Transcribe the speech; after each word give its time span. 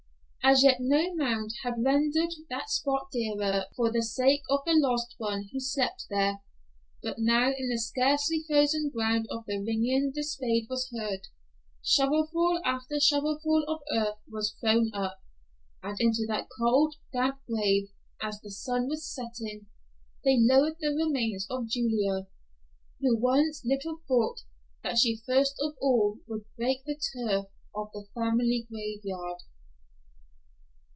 As 0.43 0.63
yet 0.63 0.77
no 0.81 1.15
mound 1.15 1.53
had 1.63 1.75
rendered 1.81 2.31
that 2.49 2.69
spot 2.69 3.07
dearer 3.13 3.67
for 3.73 3.89
the 3.89 4.01
sake 4.01 4.41
of 4.49 4.59
the 4.65 4.73
lost 4.73 5.15
one 5.17 5.47
who 5.53 5.61
slept 5.61 6.05
there, 6.09 6.39
but 7.01 7.19
now 7.19 7.53
in 7.57 7.69
the 7.69 7.77
scarcely 7.77 8.43
frozen 8.45 8.89
ground 8.89 9.27
the 9.29 9.59
ringing 9.65 10.07
of 10.09 10.13
the 10.13 10.23
spade 10.23 10.65
was 10.69 10.89
heard; 10.97 11.27
shovelful 11.85 12.59
after 12.65 12.99
shovelful 12.99 13.63
of 13.65 13.81
earth 13.95 14.17
was 14.29 14.53
thrown 14.59 14.91
up, 14.93 15.21
and 15.83 15.95
into 16.01 16.25
that 16.27 16.49
cold, 16.59 16.95
damp 17.13 17.37
grave, 17.47 17.89
as 18.21 18.41
the 18.41 18.51
sun 18.51 18.89
was 18.89 19.07
setting, 19.07 19.67
they 20.25 20.37
lowered 20.37 20.75
the 20.81 20.89
remains 20.93 21.47
of 21.49 21.67
Julia, 21.69 22.27
who 22.99 23.15
once 23.17 23.61
little 23.63 24.01
thought 24.05 24.41
that 24.83 24.97
she 24.97 25.21
first 25.25 25.55
of 25.61 25.75
all 25.79 26.19
would 26.27 26.43
break 26.57 26.83
the 26.83 26.99
turf 27.15 27.45
of 27.73 27.89
the 27.93 28.07
family 28.13 28.67
graveyard. 28.69 29.37